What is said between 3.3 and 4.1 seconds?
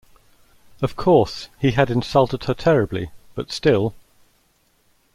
but still—!